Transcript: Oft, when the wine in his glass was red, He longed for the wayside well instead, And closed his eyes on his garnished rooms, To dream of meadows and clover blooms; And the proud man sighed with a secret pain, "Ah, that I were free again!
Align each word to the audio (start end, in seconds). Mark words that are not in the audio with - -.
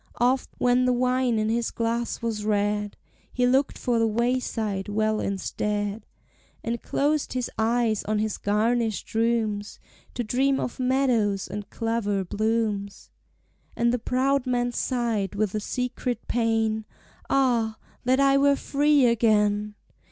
Oft, 0.17 0.49
when 0.57 0.85
the 0.85 0.93
wine 0.93 1.37
in 1.37 1.49
his 1.49 1.69
glass 1.69 2.23
was 2.23 2.43
red, 2.43 2.97
He 3.31 3.45
longed 3.45 3.77
for 3.77 3.99
the 3.99 4.07
wayside 4.07 4.89
well 4.89 5.19
instead, 5.19 6.07
And 6.63 6.81
closed 6.81 7.33
his 7.33 7.51
eyes 7.59 8.03
on 8.05 8.17
his 8.17 8.39
garnished 8.39 9.13
rooms, 9.13 9.77
To 10.15 10.23
dream 10.23 10.59
of 10.59 10.79
meadows 10.79 11.47
and 11.47 11.69
clover 11.69 12.25
blooms; 12.25 13.11
And 13.75 13.93
the 13.93 13.99
proud 13.99 14.47
man 14.47 14.71
sighed 14.71 15.35
with 15.35 15.53
a 15.53 15.59
secret 15.59 16.27
pain, 16.27 16.85
"Ah, 17.29 17.77
that 18.03 18.19
I 18.19 18.39
were 18.39 18.55
free 18.55 19.05
again! 19.05 19.75